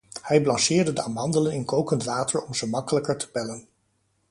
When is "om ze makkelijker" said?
2.43-3.17